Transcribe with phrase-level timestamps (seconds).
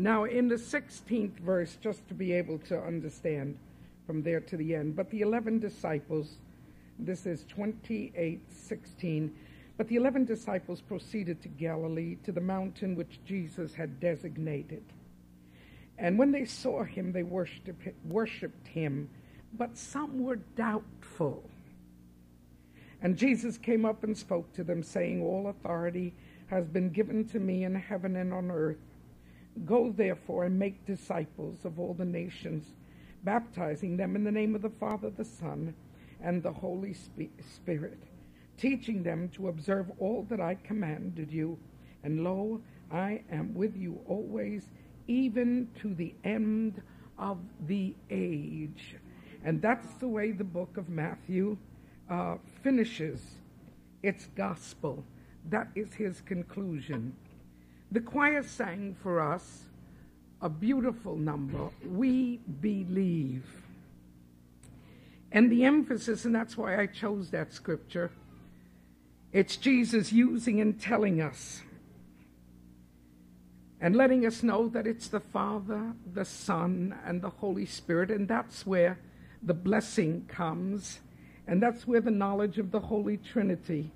[0.00, 3.58] Now, in the 16th verse, just to be able to understand
[4.06, 6.36] from there to the end, but the 11 disciples,
[6.98, 9.36] this is 28 16,
[9.76, 14.82] but the 11 disciples proceeded to Galilee, to the mountain which Jesus had designated.
[15.98, 19.10] And when they saw him, they worshiped him,
[19.52, 21.44] but some were doubtful.
[23.02, 26.14] And Jesus came up and spoke to them, saying, All authority
[26.46, 28.78] has been given to me in heaven and on earth.
[29.64, 32.74] Go therefore and make disciples of all the nations,
[33.24, 35.74] baptizing them in the name of the Father, the Son,
[36.22, 38.02] and the Holy Spirit,
[38.56, 41.58] teaching them to observe all that I commanded you.
[42.02, 42.60] And lo,
[42.90, 44.66] I am with you always,
[45.06, 46.82] even to the end
[47.18, 48.96] of the age.
[49.44, 51.56] And that's the way the book of Matthew
[52.08, 53.20] uh, finishes
[54.02, 55.04] its gospel.
[55.48, 57.14] That is his conclusion.
[57.92, 59.64] The choir sang for us
[60.40, 63.44] a beautiful number, We Believe.
[65.32, 68.10] And the emphasis, and that's why I chose that scripture,
[69.32, 71.62] it's Jesus using and telling us
[73.80, 78.28] and letting us know that it's the Father, the Son, and the Holy Spirit, and
[78.28, 78.98] that's where
[79.42, 81.00] the blessing comes,
[81.46, 83.90] and that's where the knowledge of the Holy Trinity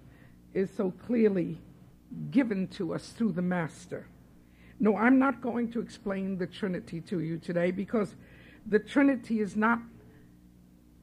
[0.54, 1.58] is so clearly
[2.30, 4.06] given to us through the Master.
[4.80, 8.16] No, I'm not going to explain the Trinity to you today because
[8.66, 9.80] the Trinity is not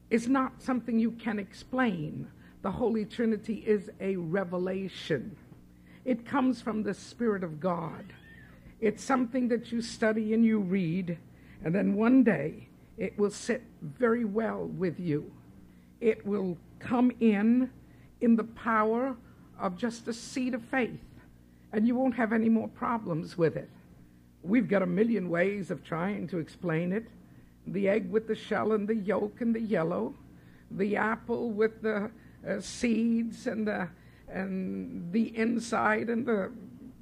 [0.09, 2.27] is not something you can explain.
[2.63, 5.37] The Holy Trinity is a revelation.
[6.03, 8.13] It comes from the Spirit of God.
[8.81, 11.17] It's something that you study and you read,
[11.63, 12.67] and then one day
[12.97, 15.31] it will sit very well with you.
[16.01, 17.69] It will come in
[18.19, 19.15] in the power
[19.61, 20.99] of just a seed of faith,
[21.71, 23.69] and you won't have any more problems with it.
[24.43, 27.05] We've got a million ways of trying to explain it
[27.67, 30.13] the egg with the shell and the yolk and the yellow,
[30.71, 32.09] the apple with the
[32.47, 33.87] uh, seeds and the,
[34.27, 36.51] and the inside and the,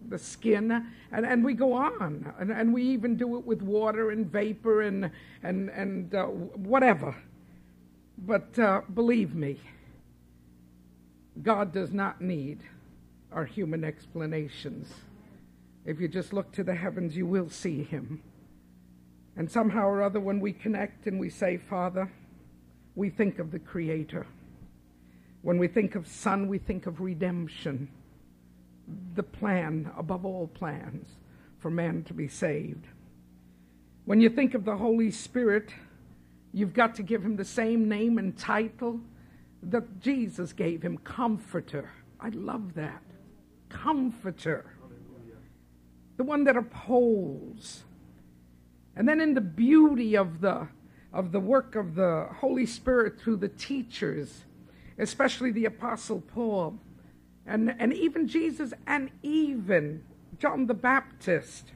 [0.10, 2.34] the skin, and, and we go on.
[2.40, 5.10] And, and we even do it with water and vapor and,
[5.44, 7.16] and, and uh, whatever.
[8.18, 9.60] But uh, believe me,
[11.42, 12.62] God does not need
[13.32, 14.92] our human explanations.
[15.86, 18.22] If you just look to the heavens, you will see him.
[19.36, 22.12] And somehow or other, when we connect and we say, Father,
[22.96, 24.28] we think of the Creator.
[25.42, 27.90] When we think of Son, we think of redemption,
[29.16, 31.08] the plan above all plans
[31.60, 32.88] for man to be saved.
[34.06, 35.70] When you think of the Holy Spirit,
[36.52, 39.00] you've got to give him the same name and title
[39.64, 41.90] that Jesus gave him Comforter.
[42.20, 43.04] I love that.
[43.70, 44.74] Comforter.
[46.18, 47.84] The one that upholds.
[48.96, 50.68] And then in the beauty of the
[51.12, 54.44] of the work of the Holy Spirit through the teachers,
[54.98, 56.78] especially the Apostle Paul,
[57.46, 60.04] and, and even Jesus, and even
[60.38, 61.72] John the Baptist,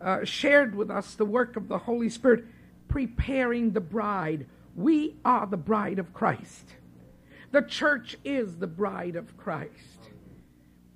[0.00, 2.44] uh, shared with us the work of the Holy Spirit,
[2.86, 4.46] preparing the bride.
[4.78, 6.76] We are the bride of Christ.
[7.50, 10.10] The church is the bride of Christ.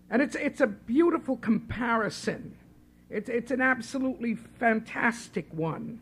[0.09, 2.55] And it's, it's a beautiful comparison.
[3.11, 6.01] It's, it's an absolutely fantastic one.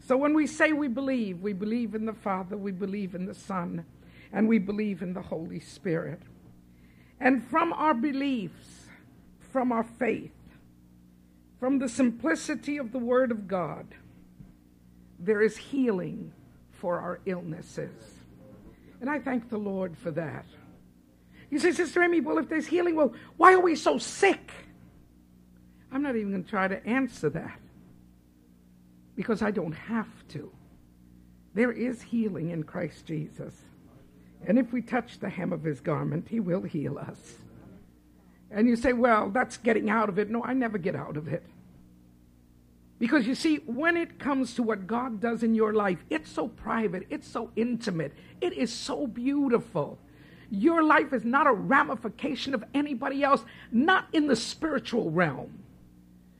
[0.00, 3.34] So when we say we believe, we believe in the Father, we believe in the
[3.34, 3.84] Son,
[4.32, 6.22] and we believe in the Holy Spirit.
[7.20, 8.86] And from our beliefs,
[9.38, 10.32] from our faith,
[11.60, 13.88] from the simplicity of the Word of God,
[15.18, 16.32] there is healing
[16.82, 17.94] for our illnesses.
[19.00, 20.44] And I thank the Lord for that.
[21.48, 24.50] You say, Sister Amy, well, if there's healing, well, why are we so sick?
[25.92, 27.60] I'm not even going to try to answer that
[29.14, 30.50] because I don't have to.
[31.54, 33.54] There is healing in Christ Jesus.
[34.44, 37.36] And if we touch the hem of his garment, he will heal us.
[38.50, 40.30] And you say, well, that's getting out of it.
[40.30, 41.44] No, I never get out of it.
[43.02, 46.46] Because you see, when it comes to what God does in your life, it's so
[46.46, 49.98] private, it's so intimate, it is so beautiful.
[50.50, 55.64] Your life is not a ramification of anybody else, not in the spiritual realm.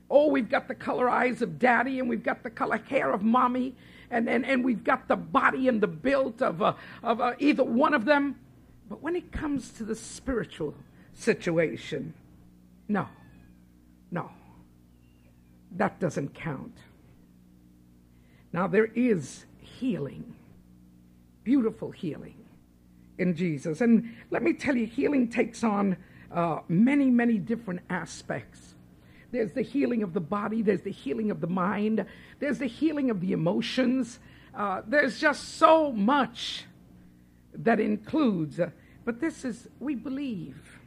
[0.09, 3.23] Oh, we've got the color eyes of daddy, and we've got the color hair of
[3.23, 3.75] mommy,
[4.09, 7.65] and, and, and we've got the body and the build of, uh, of uh, either
[7.65, 8.39] one of them.
[8.87, 10.75] But when it comes to the spiritual
[11.13, 12.13] situation,
[12.87, 13.09] no,
[14.11, 14.31] no.
[15.75, 16.77] That doesn't count.
[18.51, 20.35] Now, there is healing,
[21.43, 22.35] beautiful healing
[23.17, 23.81] in Jesus.
[23.81, 25.97] And let me tell you, healing takes on
[26.31, 28.75] uh, many, many different aspects.
[29.31, 32.05] There's the healing of the body, there's the healing of the mind,
[32.39, 34.19] there's the healing of the emotions.
[34.53, 36.65] Uh, there's just so much
[37.55, 38.59] that includes.
[38.59, 38.69] Uh,
[39.05, 40.79] but this is, we believe.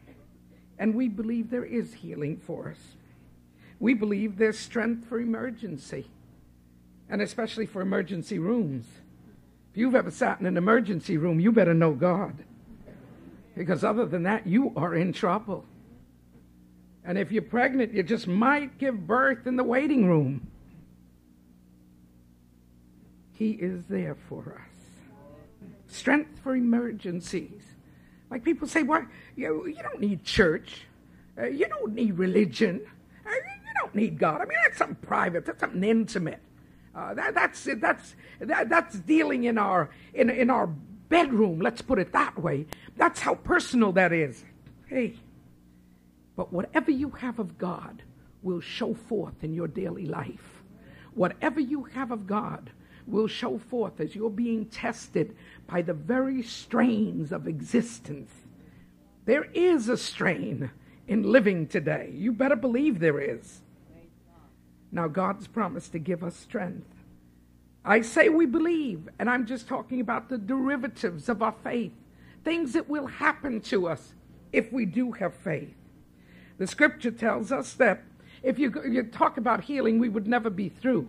[0.79, 2.79] And we believe there is healing for us.
[3.78, 6.06] We believe there's strength for emergency,
[7.08, 8.87] and especially for emergency rooms.
[9.70, 12.44] If you've ever sat in an emergency room, you better know God.
[13.56, 15.64] Because other than that, you are in trouble.
[17.05, 20.46] And if you're pregnant, you just might give birth in the waiting room.
[23.32, 25.67] He is there for us.
[25.88, 27.62] Strength for emergencies.
[28.31, 29.06] Like people say, well,
[29.37, 30.82] you, you don't need church.
[31.38, 32.81] Uh, you don't need religion.
[33.81, 34.40] Don't need God.
[34.40, 35.46] I mean, that's something private.
[35.46, 36.40] That's something intimate.
[36.94, 41.61] Uh, that, that's that's that, that's dealing in our in in our bedroom.
[41.61, 42.67] Let's put it that way.
[42.96, 44.44] That's how personal that is.
[44.87, 45.17] Hey,
[46.37, 48.02] but whatever you have of God
[48.43, 50.62] will show forth in your daily life.
[51.14, 52.70] Whatever you have of God
[53.06, 55.37] will show forth as you're being tested
[55.67, 58.31] by the very strains of existence.
[59.25, 60.70] There is a strain
[61.08, 62.12] in living today.
[62.14, 63.62] You better believe there is.
[64.96, 66.88] Now, God's promised to give us strength.
[67.84, 71.93] I say we believe, and I'm just talking about the derivatives of our faith,
[72.44, 74.14] things that will happen to us
[74.54, 75.75] if we do have faith.
[76.56, 78.04] The scripture tells us that
[78.43, 81.06] if you, you talk about healing, we would never be through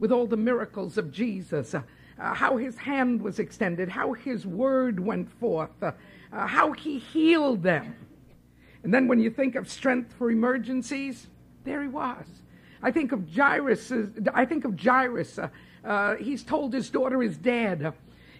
[0.00, 1.72] with all the miracles of Jesus.
[1.72, 1.82] Uh,
[2.18, 5.92] uh, how his hand was extended, how his word went forth, uh,
[6.32, 7.94] uh, how he healed them.
[8.82, 11.28] And then when you think of strength for emergencies,
[11.62, 12.26] there he was.
[12.82, 13.92] I think of Jairus.
[14.34, 15.38] I think of Jairus.
[15.38, 15.48] Uh,
[15.84, 17.92] uh, he's told his daughter is dead.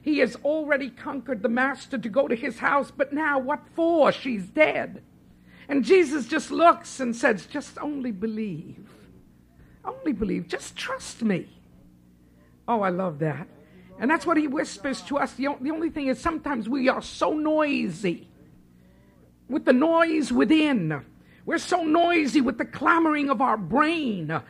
[0.03, 4.13] He has already conquered the master to go to his house, but now what for?
[4.13, 5.03] She's dead.
[5.69, 8.89] And Jesus just looks and says, Just only believe.
[9.85, 10.49] Only believe.
[10.49, 11.49] Just trust me.
[12.67, 13.47] Oh, I love that.
[13.99, 15.35] And that's what he whispers to us.
[15.35, 18.29] The only thing is, sometimes we are so noisy
[19.49, 21.05] with the noise within.
[21.51, 24.31] We're so noisy with the clamoring of our brain.
[24.31, 24.43] Uh,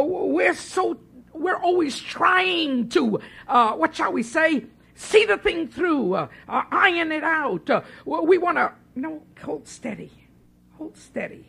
[0.00, 0.98] we're so
[1.34, 4.64] we're always trying to uh, what shall we say
[4.94, 9.68] see the thing through uh, uh iron it out uh, we want to no hold
[9.68, 10.10] steady
[10.78, 11.44] Hold steady.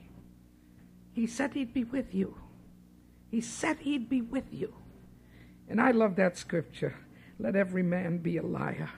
[1.13, 2.35] He said he'd be with you.
[3.29, 4.73] He said he'd be with you.
[5.69, 6.95] And I love that scripture.
[7.37, 8.89] Let every man be a liar,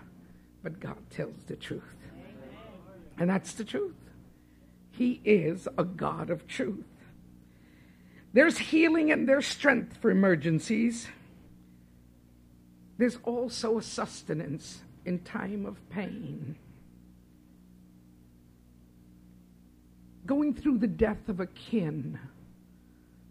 [0.64, 1.84] but God tells the truth.
[3.20, 4.01] And that's the truth.
[4.92, 6.86] He is a God of truth.
[8.34, 11.08] There's healing and there's strength for emergencies.
[12.98, 16.56] There's also a sustenance in time of pain.
[20.26, 22.20] going through the death of a kin,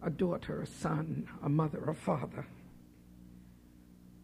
[0.02, 2.46] a daughter, a son, a mother, a father.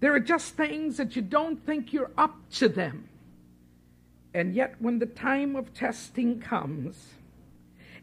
[0.01, 3.09] There are just things that you don't think you're up to them.
[4.35, 7.15] And yet, when the time of testing comes,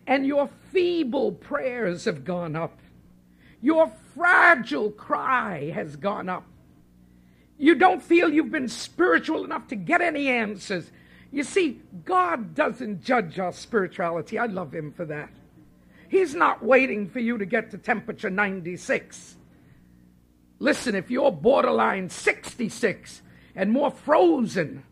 [0.05, 2.79] and your feeble prayers have gone up,
[3.61, 6.45] your fragile cry has gone up,
[7.57, 10.91] you don't feel you've been spiritual enough to get any answers.
[11.31, 14.37] You see, God doesn't judge our spirituality.
[14.37, 15.29] I love Him for that.
[16.09, 19.35] He's not waiting for you to get to temperature 96.
[20.59, 23.21] Listen, if you're borderline 66
[23.55, 24.83] and more frozen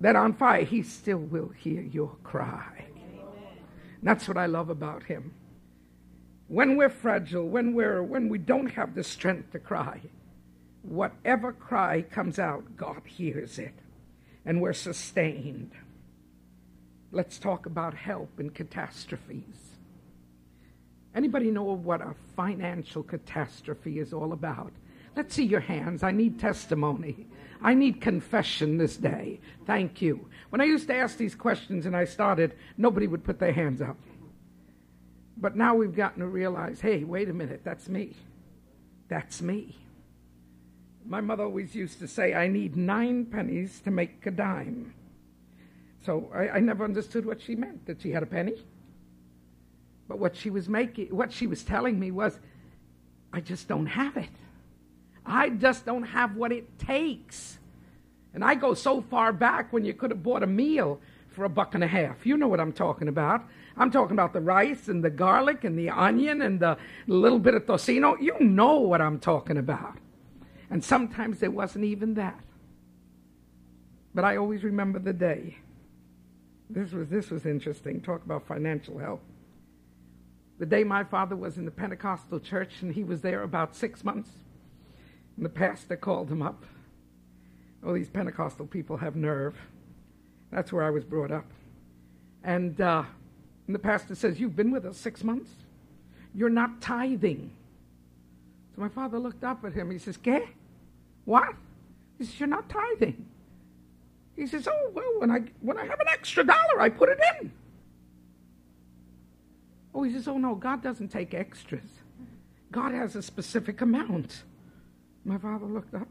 [0.00, 2.86] than on fire, He still will hear your cry.
[4.02, 5.34] That's what I love about Him.
[6.48, 10.00] When we're fragile, when, we're, when we don't have the strength to cry,
[10.82, 13.74] whatever cry comes out, God hears it
[14.44, 15.72] and we're sustained.
[17.10, 19.44] Let's talk about help in catastrophes.
[21.14, 24.72] Anybody know what a financial catastrophe is all about?
[25.14, 26.02] Let's see your hands.
[26.02, 27.26] I need testimony.
[27.62, 29.40] I need confession this day.
[29.66, 30.28] Thank you.
[30.50, 33.80] When I used to ask these questions and I started, nobody would put their hands
[33.80, 33.96] up.
[35.36, 38.14] But now we've gotten to realize hey, wait a minute, that's me.
[39.08, 39.76] That's me.
[41.04, 44.94] My mother always used to say, I need nine pennies to make a dime.
[46.04, 48.54] So I, I never understood what she meant, that she had a penny.
[50.08, 52.38] But what she was making, what she was telling me was,
[53.32, 54.28] I just don't have it.
[55.24, 57.58] I just don't have what it takes.
[58.34, 61.48] And I go so far back when you could have bought a meal for a
[61.48, 62.26] buck and a half.
[62.26, 63.44] You know what I'm talking about.
[63.76, 66.76] I'm talking about the rice and the garlic and the onion and the
[67.06, 68.20] little bit of tocino.
[68.20, 69.96] You know what I'm talking about.
[70.70, 72.38] And sometimes there wasn't even that.
[74.14, 75.56] But I always remember the day.
[76.68, 78.00] This was, this was interesting.
[78.00, 79.22] Talk about financial help.
[80.58, 84.04] the day my father was in the Pentecostal church, and he was there about six
[84.04, 84.30] months.
[85.36, 86.64] And the pastor called him up.
[87.84, 89.56] Oh, these Pentecostal people have nerve.
[90.50, 91.46] That's where I was brought up.
[92.44, 93.04] And, uh,
[93.66, 95.50] and the pastor says, You've been with us six months.
[96.34, 97.50] You're not tithing.
[98.74, 99.90] So my father looked up at him.
[99.90, 100.46] He says, ¿Qué?
[101.24, 101.54] What?
[102.18, 103.26] He says, You're not tithing.
[104.36, 107.18] He says, Oh, well, when I, when I have an extra dollar, I put it
[107.40, 107.52] in.
[109.94, 111.82] Oh, he says, Oh, no, God doesn't take extras.
[112.70, 114.42] God has a specific amount.
[115.24, 116.08] My father looked up.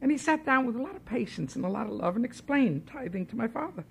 [0.00, 2.24] And he sat down with a lot of patience and a lot of love and
[2.24, 3.84] explained tithing to my father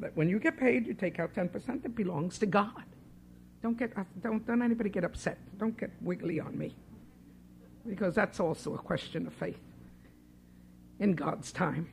[0.00, 2.84] that when you get paid, you take out 10% that belongs to God.
[3.62, 5.38] Don't get don't don't anybody get upset.
[5.58, 6.74] Don't get wiggly on me.
[7.86, 9.60] Because that's also a question of faith
[11.00, 11.88] in God's time.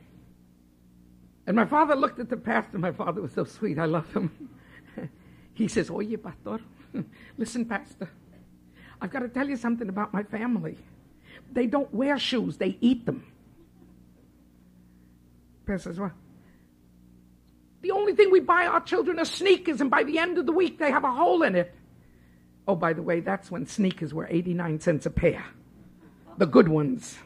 [1.46, 2.78] And my father looked at the pastor.
[2.78, 3.78] My father was so sweet.
[3.78, 4.50] I love him.
[5.54, 6.60] he says, Oye, pastor,
[7.38, 8.10] listen, pastor,
[9.00, 10.76] I've got to tell you something about my family.
[11.52, 13.24] They don't wear shoes, they eat them.
[15.66, 16.12] Pastor Well,
[17.82, 20.52] the only thing we buy our children are sneakers, and by the end of the
[20.52, 21.74] week, they have a hole in it.
[22.66, 25.44] Oh, by the way, that's when sneakers were 89 cents a pair.
[26.38, 27.18] The good ones.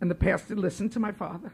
[0.00, 1.52] And the pastor listened to my father.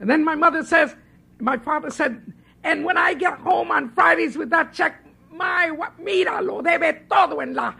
[0.00, 0.94] And then my mother says,
[1.40, 2.32] my father said,
[2.64, 7.08] and when I get home on Fridays with that check, my, what mira, lo debe
[7.08, 7.74] todo en la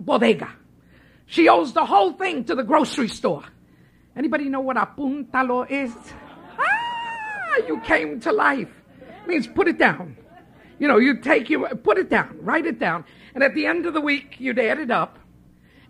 [0.00, 0.48] bodega.
[1.32, 3.42] She owes the whole thing to the grocery store.
[4.14, 5.90] Anybody know what apuntalo is?
[6.58, 8.68] Ah, you came to life.
[9.00, 10.18] It means put it down.
[10.78, 13.86] You know, you take you put it down, write it down, and at the end
[13.86, 15.18] of the week you'd add it up.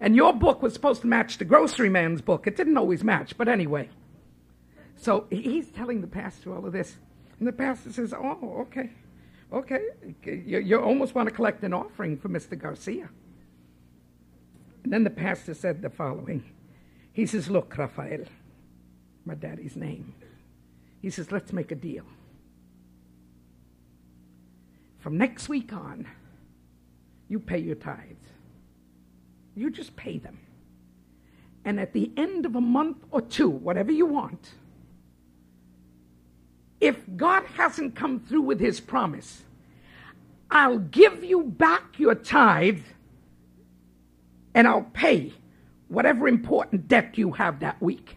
[0.00, 2.46] And your book was supposed to match the grocery man's book.
[2.46, 3.88] It didn't always match, but anyway.
[4.94, 6.98] So he's telling the pastor all of this,
[7.40, 8.90] and the pastor says, "Oh, okay,
[9.52, 9.80] okay,
[10.46, 12.56] you, you almost want to collect an offering for Mr.
[12.56, 13.08] Garcia."
[14.84, 16.44] And then the pastor said the following.
[17.12, 18.24] He says, "Look, Rafael,
[19.24, 20.14] my daddy's name."
[21.02, 22.04] He says, let's make a deal.
[25.00, 26.06] From next week on,
[27.28, 28.24] you pay your tithes.
[29.56, 30.38] You just pay them.
[31.64, 34.50] And at the end of a month or two, whatever you want,
[36.80, 39.42] if God hasn't come through with his promise,
[40.52, 42.82] I'll give you back your tithe
[44.54, 45.32] and I'll pay
[45.88, 48.16] whatever important debt you have that week.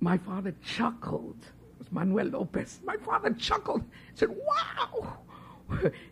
[0.00, 1.36] My father chuckled.
[1.72, 2.80] It was Manuel Lopez.
[2.84, 3.84] My father chuckled.
[4.14, 5.18] Said, Wow,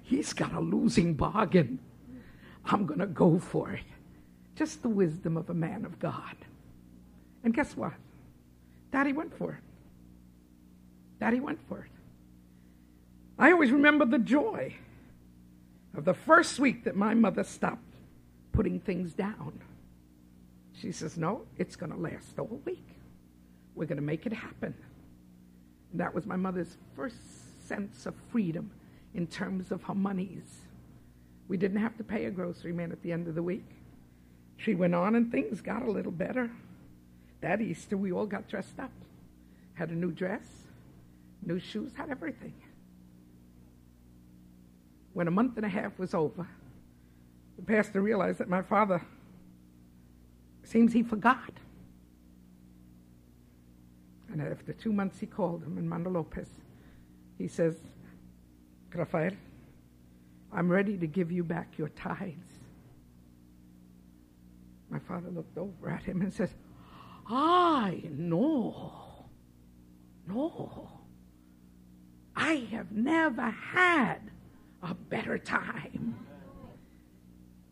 [0.02, 1.78] he's got a losing bargain.
[2.66, 3.84] I'm going to go for it.
[4.56, 6.36] Just the wisdom of a man of God.
[7.44, 7.94] And guess what?
[8.90, 9.62] Daddy went for it.
[11.20, 11.90] Daddy went for it.
[13.38, 14.74] I always remember the joy
[15.98, 17.82] of the first week that my mother stopped
[18.52, 19.58] putting things down.
[20.72, 22.86] She says, No, it's going to last all week.
[23.74, 24.74] We're going to make it happen.
[25.90, 27.16] And that was my mother's first
[27.66, 28.70] sense of freedom
[29.12, 30.44] in terms of her monies.
[31.48, 33.68] We didn't have to pay a grocery man at the end of the week.
[34.56, 36.48] She went on and things got a little better.
[37.40, 38.92] That Easter, we all got dressed up,
[39.74, 40.46] had a new dress,
[41.44, 42.54] new shoes, had everything.
[45.18, 46.46] When a month and a half was over,
[47.56, 49.02] the pastor realized that my father
[50.62, 51.54] seems he forgot.
[54.30, 56.46] And after two months, he called him, and Mando Lopez.
[57.36, 57.74] He says,
[58.94, 59.32] Rafael,
[60.52, 62.60] I'm ready to give you back your tithes.
[64.88, 66.50] My father looked over at him and says,
[67.26, 69.24] I no,
[70.28, 70.88] no.
[72.36, 74.20] I have never had
[74.82, 76.16] a better time.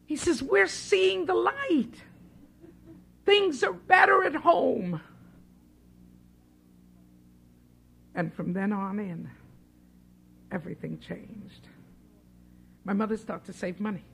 [0.07, 1.95] He says, We're seeing the light.
[3.25, 5.01] Things are better at home.
[8.15, 9.29] And from then on in,
[10.51, 11.69] everything changed.
[12.85, 14.05] My mother started to save money.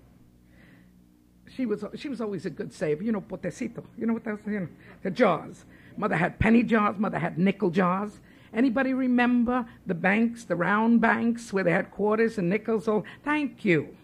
[1.55, 3.03] She was, she was always a good saver.
[3.03, 3.85] You know, potecito.
[3.99, 4.53] You know what that was?
[4.53, 4.69] You know,
[5.03, 5.65] the jars.
[5.97, 6.99] Mother had penny jars.
[6.99, 8.19] Mother had nickel jars.
[8.55, 12.87] Anybody remember the banks, the round banks, where they had quarters and nickels?
[12.87, 13.97] Oh, thank you.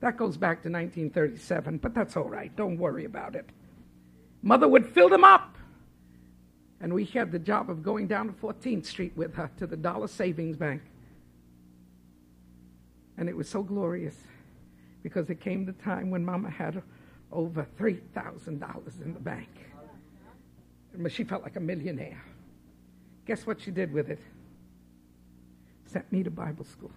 [0.00, 2.54] That goes back to 1937, but that's all right.
[2.56, 3.48] Don't worry about it.
[4.42, 5.56] Mother would fill them up
[6.82, 9.76] and we had the job of going down to 14th Street with her to the
[9.76, 10.82] Dollar Savings Bank.
[13.16, 14.16] And it was so glorious
[15.04, 16.82] because it came the time when Mama had
[17.30, 19.48] over $3,000 in the bank.
[21.08, 22.20] She felt like a millionaire.
[23.26, 24.18] Guess what she did with it?
[25.86, 26.90] Sent me to Bible school.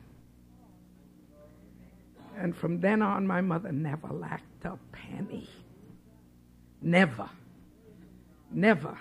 [2.37, 5.49] And from then on, my mother never lacked a penny.
[6.81, 7.29] Never.
[8.51, 8.97] Never.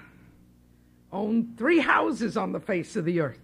[1.13, 3.39] Owned three houses on the face of the earth.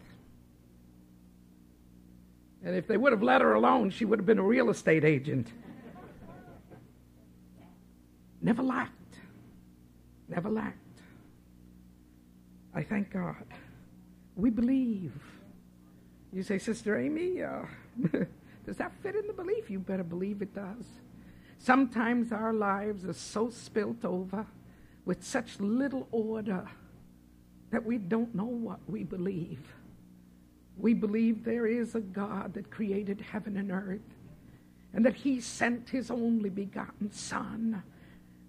[2.62, 5.04] And if they would have let her alone, she would have been a real estate
[5.04, 5.49] agent.
[8.42, 9.16] Never lacked.
[10.28, 10.76] Never lacked.
[12.75, 13.44] I thank God.
[14.37, 15.12] We believe.
[16.32, 17.62] You say, Sister Amy, uh,
[18.66, 19.70] does that fit in the belief?
[19.70, 20.84] You better believe it does.
[21.58, 24.46] Sometimes our lives are so spilt over
[25.04, 26.66] with such little order
[27.70, 29.75] that we don't know what we believe.
[30.76, 34.00] We believe there is a God that created heaven and earth
[34.92, 37.82] and that He sent His only begotten Son,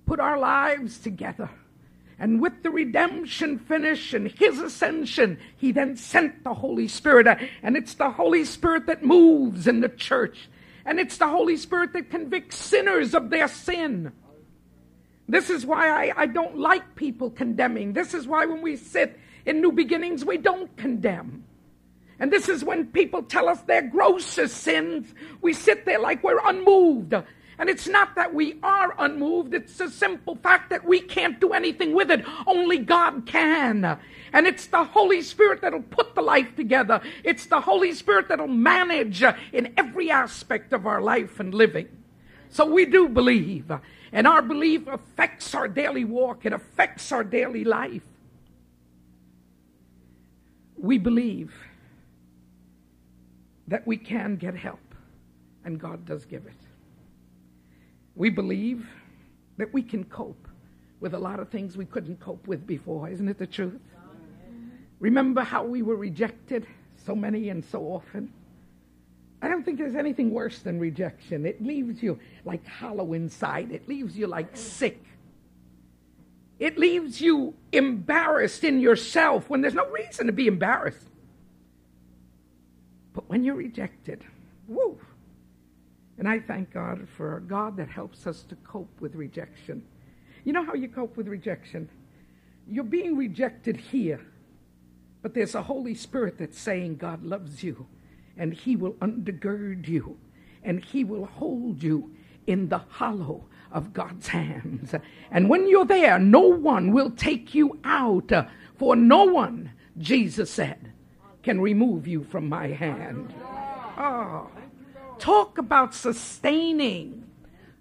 [0.05, 1.50] put our lives together.
[2.21, 7.25] And with the redemption finish and his ascension, he then sent the Holy Spirit.
[7.63, 10.47] And it's the Holy Spirit that moves in the church.
[10.85, 14.11] And it's the Holy Spirit that convicts sinners of their sin.
[15.27, 17.93] This is why I, I don't like people condemning.
[17.93, 21.43] This is why when we sit in New Beginnings, we don't condemn.
[22.19, 25.11] And this is when people tell us their grossest sins,
[25.41, 27.15] we sit there like we're unmoved.
[27.61, 31.53] And it's not that we are unmoved, it's a simple fact that we can't do
[31.53, 32.25] anything with it.
[32.47, 33.99] Only God can.
[34.33, 37.01] And it's the Holy Spirit that'll put the life together.
[37.23, 39.21] It's the Holy Spirit that'll manage
[39.53, 41.87] in every aspect of our life and living.
[42.49, 43.71] So we do believe.
[44.11, 48.01] And our belief affects our daily walk, it affects our daily life.
[50.77, 51.53] We believe
[53.67, 54.95] that we can get help,
[55.63, 56.70] and God does give it.
[58.21, 58.87] We believe
[59.57, 60.47] that we can cope
[60.99, 63.09] with a lot of things we couldn't cope with before.
[63.09, 63.81] Isn't it the truth?
[64.99, 66.67] Remember how we were rejected
[67.03, 68.31] so many and so often?
[69.41, 71.47] I don't think there's anything worse than rejection.
[71.47, 75.03] It leaves you like hollow inside, it leaves you like sick.
[76.59, 81.07] It leaves you embarrassed in yourself when there's no reason to be embarrassed.
[83.13, 84.24] But when you're rejected,
[84.67, 85.00] woo.
[86.17, 89.83] And I thank God for a God that helps us to cope with rejection.
[90.43, 91.89] You know how you cope with rejection?
[92.67, 94.21] You're being rejected here,
[95.21, 97.87] but there's a Holy Spirit that's saying God loves you,
[98.37, 100.17] and He will undergird you,
[100.63, 102.15] and He will hold you
[102.47, 104.93] in the hollow of God's hands.
[105.31, 108.31] And when you're there, no one will take you out,
[108.77, 110.91] for no one, Jesus said,
[111.43, 113.33] can remove you from my hand.
[113.97, 114.50] Oh,
[115.22, 117.24] talk about sustaining.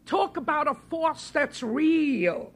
[0.07, 2.53] Talk about a force that's real.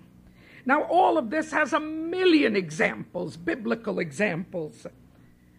[0.66, 4.86] Now, all of this has a million examples, biblical examples,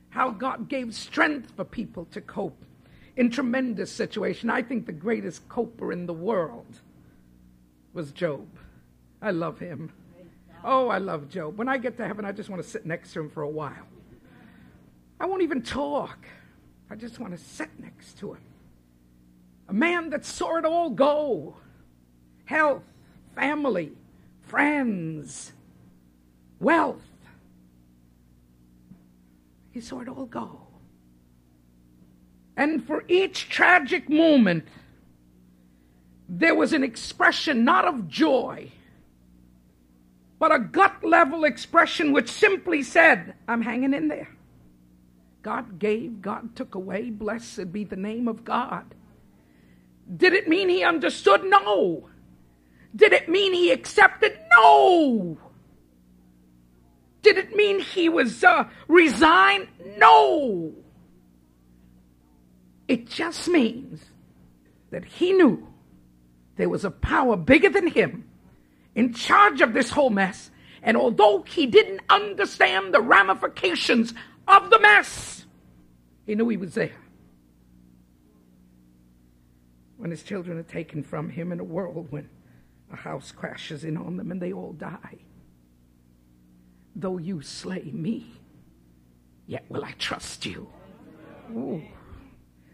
[0.10, 2.64] how God gave strength for people to cope
[3.18, 4.50] in tremendous situation.
[4.50, 6.80] I think the greatest coper in the world
[7.94, 8.48] was Job.
[9.22, 9.92] I love him.
[10.64, 11.58] Oh, I love Job.
[11.58, 13.50] When I get to heaven, I just want to sit next to him for a
[13.50, 13.88] while.
[15.20, 16.28] I won't even talk.
[16.90, 18.42] I just want to sit next to him.
[19.68, 21.56] A man that saw it all go
[22.46, 22.84] health,
[23.34, 23.92] family,
[24.42, 25.52] friends,
[26.60, 27.02] wealth.
[29.72, 30.62] He saw it all go.
[32.56, 34.68] And for each tragic moment,
[36.30, 38.72] there was an expression not of joy,
[40.40, 44.30] but a gut level expression which simply said, I'm hanging in there.
[45.42, 47.10] God gave, God took away.
[47.10, 48.96] Blessed be the name of God.
[50.18, 51.44] Did it mean he understood?
[51.46, 52.10] No.
[52.96, 54.38] Did it mean he accepted?
[54.58, 55.38] No.
[57.22, 59.68] Did it mean he was uh, resigned?
[59.98, 60.74] No.
[62.88, 64.06] It just means
[64.92, 65.68] that he knew
[66.56, 68.30] there was a power bigger than him
[68.94, 70.52] in charge of this whole mess.
[70.84, 74.14] And although he didn't understand the ramifications
[74.48, 75.46] of the mess.
[76.26, 76.94] He knew he was there.
[80.06, 82.30] When his children are taken from him in a whirlwind,
[82.94, 85.18] a house crashes in on them and they all die.
[86.96, 88.28] Though you slay me,
[89.48, 90.70] yet will I trust you.
[91.52, 91.82] Ooh,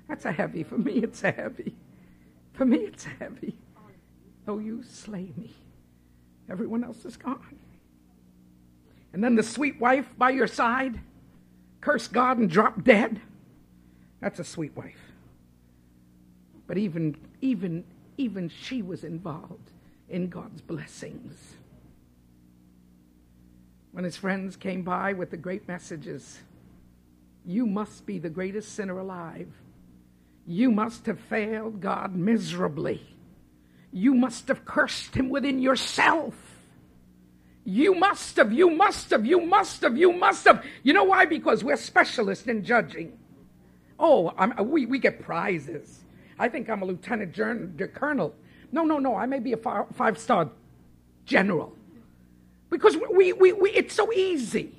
[0.09, 0.63] that's a heavy.
[0.63, 1.73] For me, it's a heavy.
[2.51, 3.55] For me, it's a heavy.
[4.45, 5.55] Though you slay me,
[6.49, 7.59] everyone else is gone.
[9.13, 10.99] And then the sweet wife by your side
[11.79, 13.21] curse God and drop dead.
[14.19, 15.10] That's a sweet wife.
[16.71, 17.83] But even, even,
[18.15, 19.71] even she was involved
[20.07, 21.35] in God's blessings.
[23.91, 26.39] When his friends came by with the great messages,
[27.45, 29.49] you must be the greatest sinner alive.
[30.47, 33.05] You must have failed God miserably.
[33.91, 36.35] You must have cursed Him within yourself.
[37.65, 40.65] You must have, you must have, you must have, you must have.
[40.83, 41.25] You know why?
[41.25, 43.19] Because we're specialists in judging.
[43.99, 46.00] Oh, I'm, we, we get prizes.
[46.41, 47.35] I think I'm a lieutenant
[47.93, 48.33] colonel.
[48.71, 49.15] No, no, no.
[49.15, 50.49] I may be a five star
[51.23, 51.75] general.
[52.71, 54.73] Because we, we, we, it's so easy.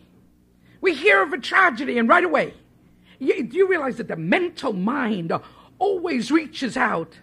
[0.81, 2.55] We hear of a tragedy and right away,
[3.20, 5.33] you, do you realize that the mental mind
[5.79, 7.16] always reaches out,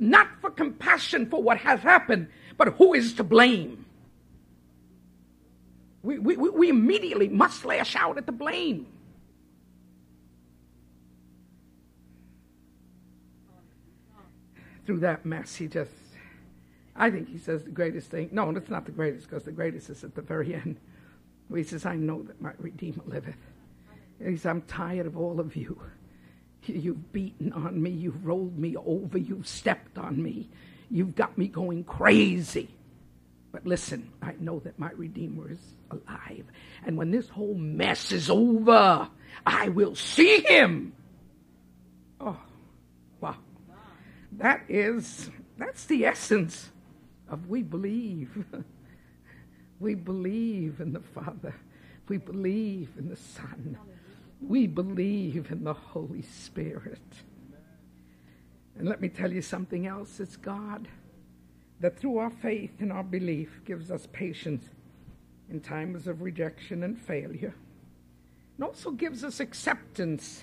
[0.00, 3.84] not for compassion for what has happened, but who is to blame?
[6.02, 8.88] We, we, we immediately must lash out at the blame.
[14.86, 15.90] Through that mess, he just
[16.98, 18.30] I think he says the greatest thing.
[18.32, 20.78] No, it's not the greatest because the greatest is at the very end.
[21.54, 23.36] He says, I know that my Redeemer liveth.
[24.18, 25.80] He says, I'm tired of all of you.
[26.64, 27.90] You've beaten on me.
[27.90, 29.18] You've rolled me over.
[29.18, 30.48] You've stepped on me.
[30.90, 32.68] You've got me going crazy.
[33.52, 36.44] But listen, I know that my Redeemer is alive.
[36.84, 39.08] And when this whole mess is over,
[39.44, 40.92] I will see him.
[42.20, 42.38] Oh.
[44.36, 46.70] That is, that's the essence
[47.28, 48.44] of we believe.
[49.80, 51.54] we believe in the Father.
[52.08, 53.78] We believe in the Son.
[54.40, 57.00] We believe in the Holy Spirit.
[58.78, 60.86] And let me tell you something else it's God
[61.80, 64.64] that through our faith and our belief gives us patience
[65.50, 67.54] in times of rejection and failure,
[68.56, 70.42] and also gives us acceptance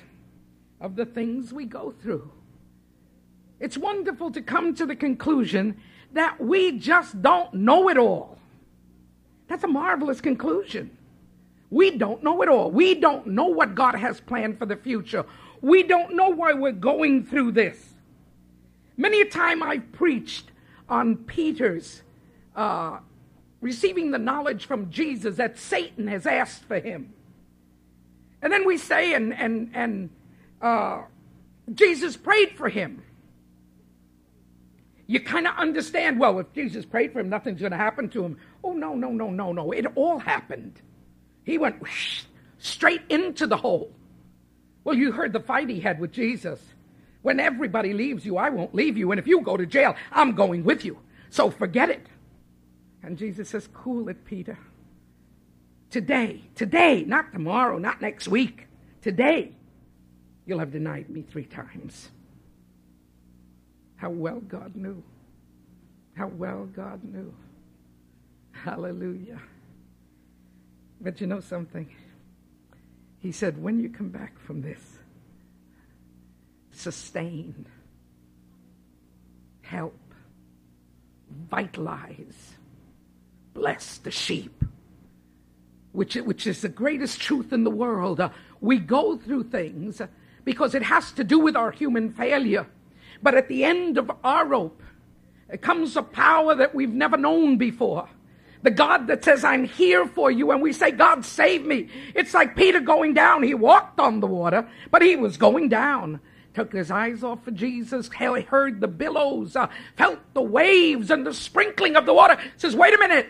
[0.80, 2.32] of the things we go through.
[3.64, 5.80] It's wonderful to come to the conclusion
[6.12, 8.38] that we just don't know it all.
[9.48, 10.98] That's a marvelous conclusion.
[11.70, 12.70] We don't know it all.
[12.72, 15.26] We don't know what God has planned for the future.
[15.62, 17.94] We don't know why we're going through this.
[18.98, 20.52] Many a time I've preached
[20.90, 22.02] on Peter's
[22.58, 22.98] uh,
[23.62, 27.14] receiving the knowledge from Jesus that Satan has asked for him.
[28.42, 30.10] And then we say, and, and, and
[30.62, 31.04] uh,
[31.74, 33.04] Jesus prayed for him
[35.14, 38.26] you kind of understand, well, if Jesus prayed for him, nothing's going to happen to
[38.26, 38.36] him.
[38.64, 39.72] Oh, no, no, no, no, no.
[39.72, 40.82] It all happened.
[41.44, 42.24] He went whoosh,
[42.58, 43.92] straight into the hole.
[44.84, 46.60] Well, you heard the fight he had with Jesus.
[47.22, 49.12] When everybody leaves you, I won't leave you.
[49.12, 50.98] And if you go to jail, I'm going with you.
[51.30, 52.08] So forget it.
[53.04, 54.58] And Jesus says, Cool it, Peter.
[55.92, 58.66] Today, today, not tomorrow, not next week,
[59.04, 59.52] today,
[60.48, 62.10] you'll have denied me three times.
[64.04, 65.02] How well God knew.
[66.14, 67.34] How well God knew.
[68.52, 69.40] Hallelujah.
[71.00, 71.90] But you know something?
[73.20, 74.82] He said, when you come back from this,
[76.72, 77.66] sustain,
[79.62, 79.98] help,
[81.50, 82.56] vitalize,
[83.54, 84.66] bless the sheep,
[85.94, 88.20] which, which is the greatest truth in the world.
[88.20, 90.02] Uh, we go through things
[90.44, 92.68] because it has to do with our human failure.
[93.24, 94.84] But at the end of our rope,
[95.62, 98.10] comes a power that we've never known before.
[98.64, 100.52] The God that says, I'm here for you.
[100.52, 101.90] And we say, God, save me.
[102.16, 103.44] It's like Peter going down.
[103.44, 106.20] He walked on the water, but he was going down.
[106.54, 111.34] Took his eyes off of Jesus, heard the billows, uh, felt the waves and the
[111.34, 112.38] sprinkling of the water.
[112.58, 113.28] Says, wait a minute.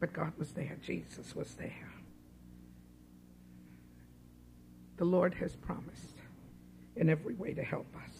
[0.00, 0.76] But God was there.
[0.84, 1.92] Jesus was there.
[4.96, 6.17] The Lord has promised
[6.98, 8.12] in every way to help us.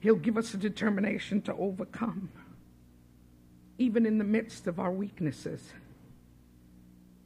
[0.00, 2.30] He'll give us a determination to overcome,
[3.78, 5.72] even in the midst of our weaknesses.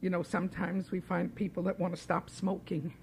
[0.01, 2.93] You know, sometimes we find people that want to stop smoking.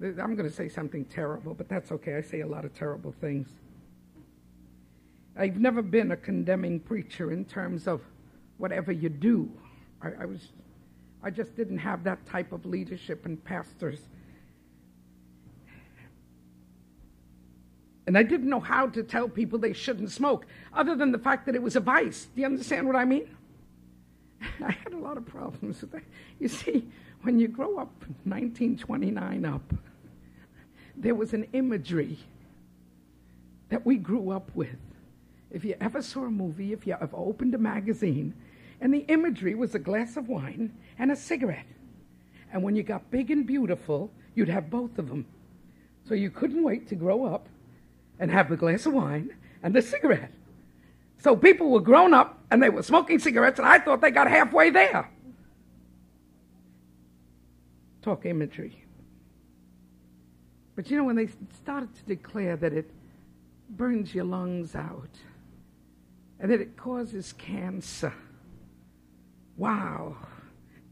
[0.00, 2.16] I'm going to say something terrible, but that's okay.
[2.16, 3.48] I say a lot of terrible things.
[5.36, 8.00] I've never been a condemning preacher in terms of
[8.58, 9.50] whatever you do.
[10.02, 10.52] I, I was
[11.26, 13.98] I just didn't have that type of leadership and pastors.
[18.06, 21.46] And I didn't know how to tell people they shouldn't smoke, other than the fact
[21.46, 22.28] that it was a vice.
[22.32, 23.26] Do you understand what I mean?
[24.64, 26.04] I had a lot of problems with that.
[26.38, 26.86] You see,
[27.22, 29.74] when you grow up 1929 up,
[30.96, 32.18] there was an imagery
[33.70, 34.78] that we grew up with.
[35.50, 38.32] If you ever saw a movie, if you ever opened a magazine,
[38.80, 41.66] and the imagery was a glass of wine and a cigarette.
[42.52, 45.26] And when you got big and beautiful, you'd have both of them.
[46.08, 47.48] So you couldn't wait to grow up
[48.18, 49.30] and have the glass of wine
[49.62, 50.32] and the cigarette.
[51.18, 54.28] So people were grown up and they were smoking cigarettes, and I thought they got
[54.28, 55.10] halfway there.
[58.06, 58.84] talk imagery.
[60.76, 61.28] But you know, when they
[61.60, 62.88] started to declare that it
[63.68, 65.10] burns your lungs out
[66.38, 68.12] and that it causes cancer,
[69.56, 70.16] wow,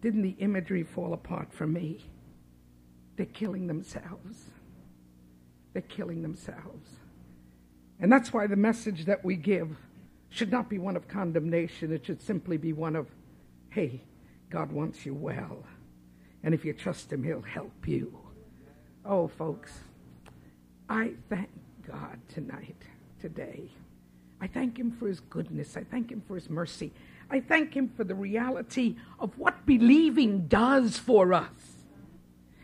[0.00, 2.04] didn't the imagery fall apart for me?
[3.16, 4.50] They're killing themselves.
[5.72, 6.90] They're killing themselves.
[8.00, 9.76] And that's why the message that we give
[10.30, 11.92] should not be one of condemnation.
[11.92, 13.06] It should simply be one of,
[13.70, 14.02] hey,
[14.50, 15.64] God wants you well.
[16.42, 18.18] And if you trust Him, He'll help you.
[19.04, 19.72] Oh, folks,
[20.88, 21.50] I thank
[21.86, 22.76] God tonight,
[23.20, 23.70] today.
[24.40, 25.76] I thank Him for His goodness.
[25.76, 26.92] I thank Him for His mercy.
[27.30, 31.50] I thank Him for the reality of what believing does for us.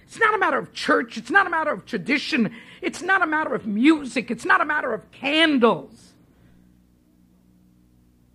[0.02, 1.16] It's not a matter of church.
[1.16, 2.52] It's not a matter of tradition.
[2.82, 4.30] It's not a matter of music.
[4.30, 6.14] It's not a matter of candles.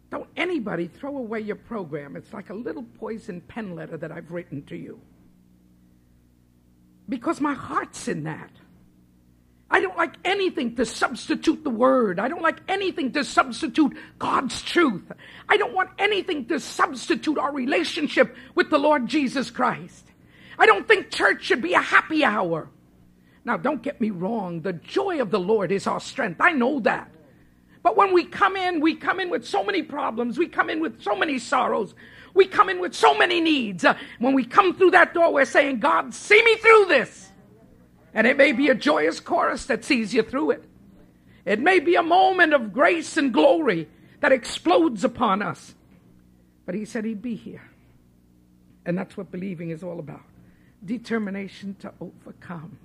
[0.10, 2.16] Don't anybody throw away your program.
[2.16, 5.02] It's like a little poison pen letter that I've written to you.
[7.10, 8.52] Because my heart's in that.
[9.70, 12.20] I don't like anything to substitute the word.
[12.20, 15.12] I don't like anything to substitute God's truth.
[15.50, 20.06] I don't want anything to substitute our relationship with the Lord Jesus Christ.
[20.60, 22.70] I don't think church should be a happy hour.
[23.44, 24.62] Now, don't get me wrong.
[24.62, 26.42] The joy of the Lord is our strength.
[26.42, 27.12] I know that.
[27.84, 30.40] But when we come in, we come in with so many problems.
[30.40, 31.94] We come in with so many sorrows.
[32.34, 33.86] We come in with so many needs.
[33.86, 37.25] Uh, when we come through that door, we're saying, God, see me through this.
[38.16, 40.64] And it may be a joyous chorus that sees you through it.
[41.44, 43.90] It may be a moment of grace and glory
[44.22, 45.76] that explodes upon us.
[46.66, 47.70] But he said he'd be here.
[48.86, 50.24] And that's what believing is all about
[50.84, 52.78] determination to overcome,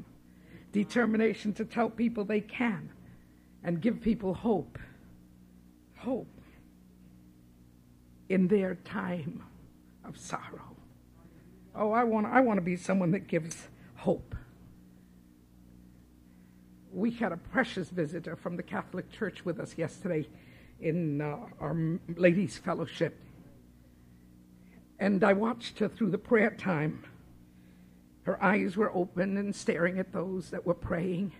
[0.72, 2.90] determination to tell people they can,
[3.62, 4.78] and give people hope.
[5.98, 6.26] Hope
[8.30, 9.42] in their time
[10.04, 10.76] of sorrow.
[11.74, 14.34] Oh, I want, I want to be someone that gives hope.
[16.92, 20.26] We had a precious visitor from the Catholic Church with us yesterday
[20.81, 21.76] in uh, our
[22.16, 23.16] ladies' fellowship.
[24.98, 27.05] And I watched her through the prayer time.
[28.22, 31.33] Her eyes were open and staring at those that were praying.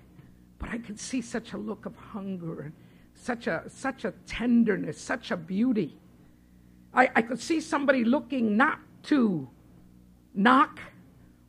[0.59, 2.73] But I could see such a look of hunger and
[3.15, 5.99] such a, such a tenderness, such a beauty.
[6.95, 9.49] I, I could see somebody looking not to
[10.35, 10.81] knock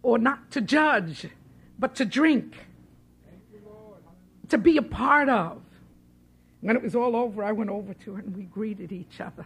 [0.01, 1.27] or not to judge,
[1.77, 2.55] but to drink,
[4.51, 5.61] to be a part of.
[6.61, 9.45] When it was all over, I went over to her and we greeted each other.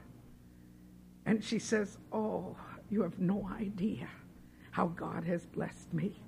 [1.26, 2.56] And she says, Oh,
[2.90, 4.08] you have no idea
[4.72, 6.22] how God has blessed me.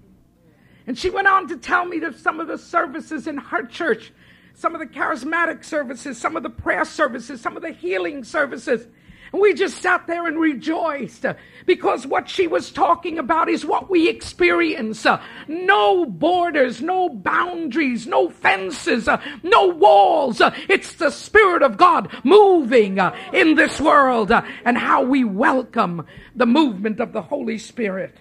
[0.87, 4.13] And she went on to tell me that some of the services in her church,
[4.53, 8.87] some of the charismatic services, some of the prayer services, some of the healing services,
[9.31, 11.33] and we just sat there and rejoiced uh,
[11.65, 15.05] because what she was talking about is what we experience.
[15.05, 20.41] Uh, no borders, no boundaries, no fences, uh, no walls.
[20.69, 22.99] It's the Spirit of God moving
[23.33, 28.15] in this world and how we welcome the movement of the Holy Spirit.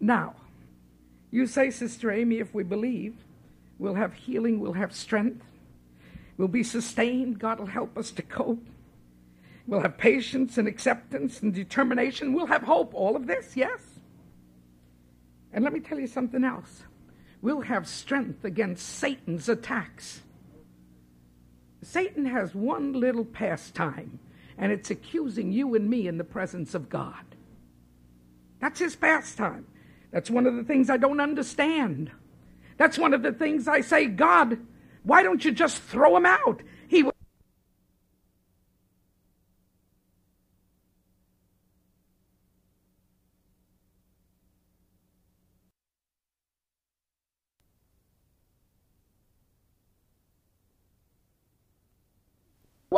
[0.00, 0.34] Now,
[1.30, 3.14] you say, Sister Amy, if we believe,
[3.78, 5.44] we'll have healing, we'll have strength,
[6.36, 8.64] we'll be sustained, God will help us to cope.
[9.68, 12.32] We'll have patience and acceptance and determination.
[12.32, 12.94] We'll have hope.
[12.94, 13.80] All of this, yes.
[15.52, 16.84] And let me tell you something else.
[17.42, 20.22] We'll have strength against Satan's attacks.
[21.82, 24.18] Satan has one little pastime,
[24.56, 27.36] and it's accusing you and me in the presence of God.
[28.60, 29.66] That's his pastime.
[30.10, 32.10] That's one of the things I don't understand.
[32.78, 34.58] That's one of the things I say, God,
[35.02, 36.62] why don't you just throw him out?
[36.88, 37.04] He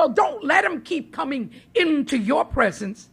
[0.01, 3.11] Well, don't let him keep coming into your presence.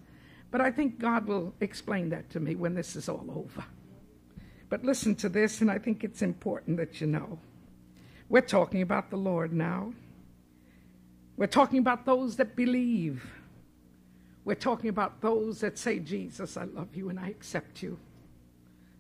[0.52, 3.66] But I think God will explain that to me when this is all over.
[4.70, 7.40] But listen to this, and I think it's important that you know.
[8.30, 9.92] We're talking about the Lord now.
[11.36, 13.22] We're talking about those that believe.
[14.46, 18.00] We're talking about those that say, Jesus, I love you and I accept you.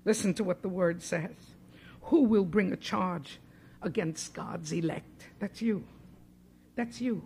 [0.03, 1.55] Listen to what the word says.
[2.01, 3.39] Who will bring a charge
[3.81, 5.27] against God's elect?
[5.39, 5.85] That's you.
[6.75, 7.23] That's you.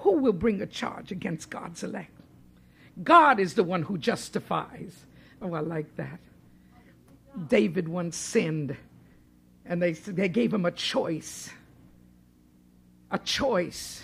[0.00, 2.10] Who will bring a charge against God's elect?
[3.02, 5.04] God is the one who justifies.
[5.42, 6.20] Oh, I like that.
[7.48, 8.76] David once sinned,
[9.64, 11.50] and they, they gave him a choice.
[13.10, 14.02] A choice.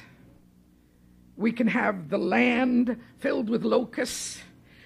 [1.37, 4.41] We can have the land filled with locusts.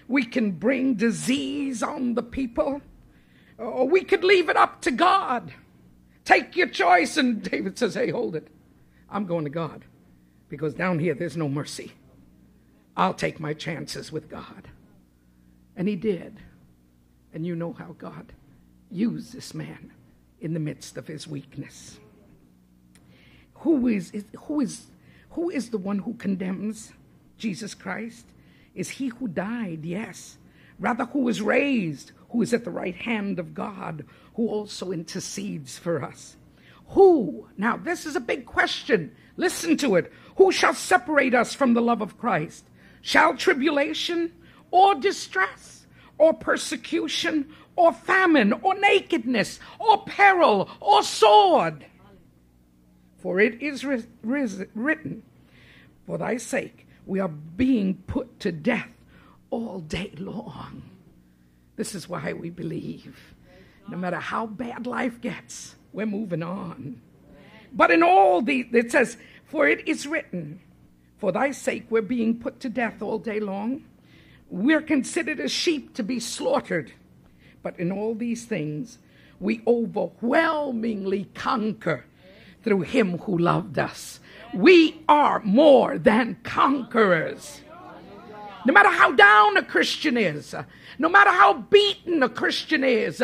[0.08, 2.82] We can bring disease on the people,
[3.58, 5.52] or we could leave it up to God.
[6.24, 7.16] Take your choice.
[7.16, 8.48] And David says, Hey, hold it.
[9.08, 9.84] I'm going to God
[10.50, 11.92] because down here there's no mercy.
[12.96, 14.68] I'll take my chances with God.
[15.76, 16.36] And he did.
[17.32, 18.34] And you know how God
[18.90, 19.92] used this man
[20.40, 21.98] in the midst of his weakness.
[23.54, 24.86] Who is, who is,
[25.30, 26.92] who is the one who condemns
[27.38, 28.26] Jesus Christ?
[28.74, 29.84] Is he who died?
[29.84, 30.36] Yes.
[30.78, 35.78] Rather, who was raised, who is at the right hand of God, who also intercedes
[35.78, 36.36] for us.
[36.88, 37.48] Who?
[37.56, 39.14] Now, this is a big question.
[39.36, 40.12] Listen to it.
[40.40, 42.64] Who shall separate us from the love of Christ?
[43.02, 44.32] Shall tribulation
[44.70, 45.84] or distress
[46.16, 51.84] or persecution or famine or nakedness or peril or sword?
[53.18, 55.22] For it is written,
[56.06, 58.88] For thy sake we are being put to death
[59.50, 60.84] all day long.
[61.76, 63.34] This is why we believe.
[63.90, 67.02] No matter how bad life gets, we're moving on.
[67.74, 69.18] But in all the, it says,
[69.50, 70.60] For it is written,
[71.18, 73.84] For thy sake we're being put to death all day long.
[74.48, 76.92] We're considered as sheep to be slaughtered.
[77.60, 78.98] But in all these things,
[79.40, 82.04] we overwhelmingly conquer
[82.62, 84.20] through him who loved us.
[84.54, 87.60] We are more than conquerors.
[88.64, 90.54] No matter how down a Christian is,
[90.98, 93.20] no matter how beaten a Christian is,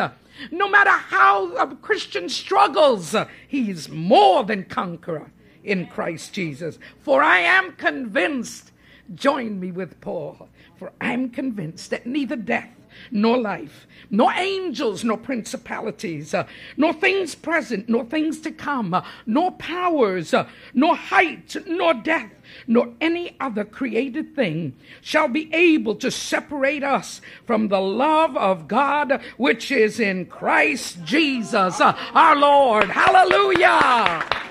[0.50, 3.14] no matter how a Christian struggles,
[3.46, 5.30] he's more than conqueror
[5.66, 6.78] in Christ Jesus.
[7.02, 8.72] For I am convinced,
[9.14, 10.48] join me with Paul,
[10.78, 12.70] for I'm convinced that neither death
[13.10, 19.02] nor life, nor angels, nor principalities, uh, nor things present, nor things to come, uh,
[19.26, 22.34] nor powers, uh, nor height, nor depth,
[22.66, 28.68] nor any other created thing shall be able to separate us from the love of
[28.68, 32.84] God which is in Christ Jesus uh, our Lord.
[32.84, 34.45] Hallelujah!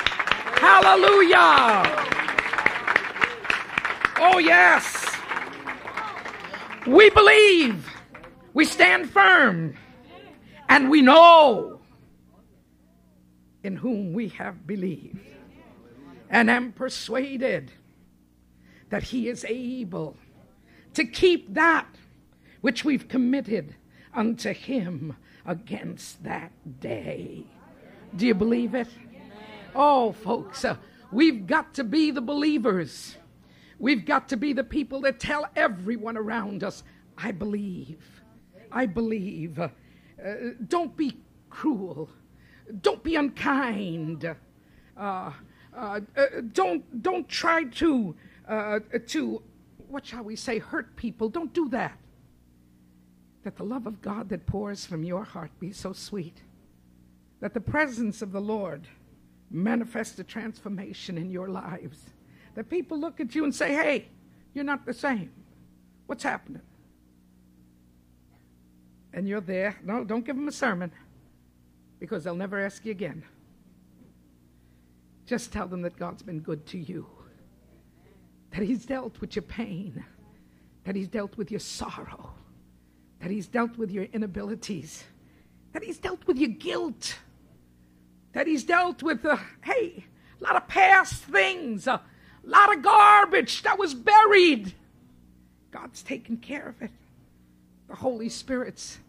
[0.67, 1.83] Hallelujah!
[4.17, 5.15] Oh, yes.
[6.87, 7.87] We believe
[8.55, 9.75] we stand firm
[10.67, 11.81] and we know
[13.63, 15.19] in whom we have believed
[16.31, 17.71] and am persuaded
[18.89, 20.17] that he is able
[20.95, 21.85] to keep that
[22.61, 23.75] which we've committed
[24.15, 27.43] unto him against that day.
[28.15, 28.87] Do you believe it?
[29.77, 30.77] Oh, folks, uh,
[31.11, 33.17] we've got to be the believers.
[33.77, 36.81] We've got to be the people that tell everyone around us,
[37.17, 38.01] I believe.
[38.71, 39.59] I believe.
[39.59, 39.67] Uh,
[40.67, 41.17] don't be
[41.49, 42.09] cruel.
[42.81, 44.33] Don't be unkind.
[44.95, 45.31] Uh,
[45.75, 48.15] uh, uh don't don't try to
[48.47, 49.41] uh, to
[49.89, 51.27] what shall we say hurt people.
[51.27, 51.97] Don't do that.
[53.43, 56.43] That the love of God that pours from your heart be so sweet.
[57.41, 58.87] That the presence of the Lord
[59.49, 61.99] manifest a transformation in your lives.
[62.55, 64.07] That people look at you and say, "Hey,
[64.53, 65.31] you're not the same.
[66.07, 66.61] What's happening?"
[69.15, 69.77] and you're there.
[69.83, 70.91] No, don't give them a sermon
[71.99, 73.23] because they'll never ask you again.
[75.25, 77.07] Just tell them that God's been good to you,
[78.51, 80.03] that He's dealt with your pain,
[80.83, 82.33] that He's dealt with your sorrow,
[83.21, 85.05] that He's dealt with your inabilities,
[85.71, 87.17] that He's dealt with your guilt,
[88.35, 90.03] that He's dealt with, uh, hey,
[90.39, 92.01] a lot of past things, a
[92.43, 94.73] lot of garbage that was buried.
[95.71, 96.91] God's taken care of it.
[97.87, 98.99] The Holy Spirit's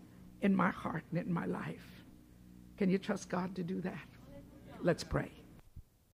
[0.41, 2.05] in my heart and in my life.
[2.79, 3.99] Can you trust God to do that?
[4.81, 5.31] Let's pray.